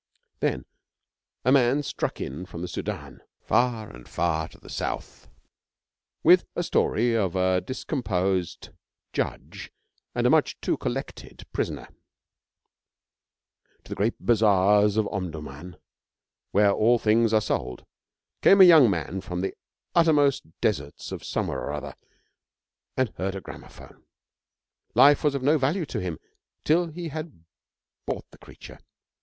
[0.39, 0.65] Then,
[1.45, 5.29] a man struck in from the Sudan far and far to the south
[6.23, 8.69] with a story of a discomposed
[9.13, 9.71] judge
[10.15, 11.87] and a much too collected prisoner.
[13.83, 15.77] To the great bazaars of Omdurman,
[16.49, 17.85] where all things are sold,
[18.41, 19.53] came a young man from the
[19.93, 21.93] uttermost deserts of somewhere or other
[22.97, 24.03] and heard a gramophone.
[24.95, 26.17] Life was of no value to him
[26.63, 27.43] till he had
[28.07, 28.79] bought the creature.